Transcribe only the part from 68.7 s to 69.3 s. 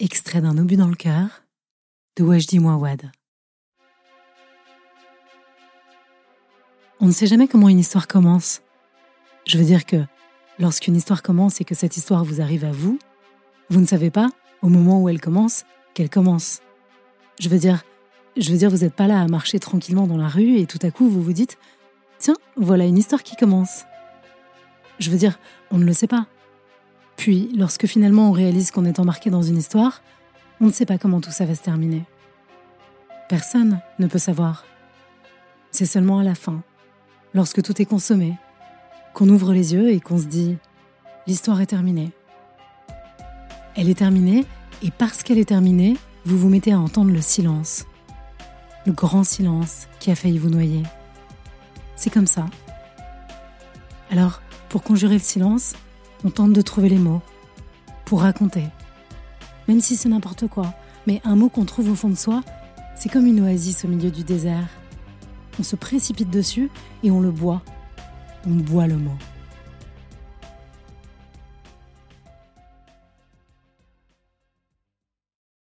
le mot.